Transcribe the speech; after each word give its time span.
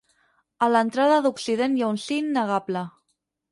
A 0.67 0.69
l'entrada 0.75 1.19
d'Occident 1.27 1.77
hi 1.81 1.85
ha 1.85 1.91
un 1.99 2.01
sí 2.07 2.19
innegable. 2.25 2.85